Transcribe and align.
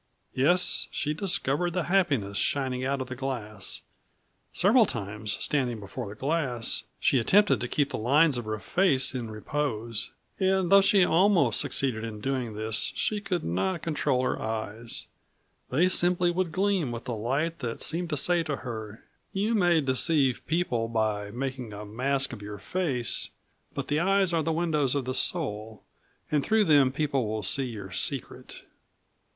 Yes, 0.33 0.87
she 0.89 1.13
discovered 1.13 1.73
the 1.73 1.83
happiness 1.83 2.37
shining 2.39 2.83
out 2.83 3.01
of 3.01 3.07
the 3.07 3.15
glass. 3.15 3.83
Several 4.51 4.87
times, 4.87 5.33
standing 5.39 5.79
before 5.79 6.09
the 6.09 6.15
glass, 6.19 6.85
she 6.99 7.19
attempted 7.19 7.61
to 7.61 7.67
keep 7.67 7.91
the 7.91 7.99
lines 7.99 8.35
of 8.35 8.45
her 8.45 8.57
face 8.57 9.13
in 9.13 9.29
repose, 9.29 10.11
and 10.39 10.71
though 10.71 10.81
she 10.81 11.05
almost 11.05 11.59
succeeded 11.59 12.03
in 12.03 12.19
doing 12.19 12.55
this 12.55 12.91
she 12.95 13.21
could 13.21 13.43
not 13.43 13.83
control 13.83 14.23
her 14.23 14.41
eyes 14.41 15.05
they 15.69 15.87
simply 15.87 16.31
would 16.31 16.51
gleam 16.51 16.91
with 16.91 17.03
the 17.03 17.13
light 17.13 17.59
that 17.59 17.83
seemed 17.83 18.09
to 18.09 18.17
say 18.17 18.41
to 18.41 18.55
her: 18.55 19.03
"You 19.33 19.53
may 19.53 19.81
deceive 19.81 20.41
people 20.47 20.87
by 20.87 21.29
making 21.29 21.73
a 21.73 21.85
mask 21.85 22.33
of 22.33 22.41
your 22.41 22.57
face, 22.57 23.29
but 23.75 23.87
the 23.87 23.99
eyes 23.99 24.33
are 24.33 24.41
the 24.41 24.51
windows 24.51 24.95
of 24.95 25.05
the 25.05 25.13
soul 25.13 25.83
and 26.31 26.43
through 26.43 26.63
them 26.65 26.91
people 26.91 27.27
will 27.27 27.43
see 27.43 27.65
your 27.65 27.91
secret." 27.91 28.63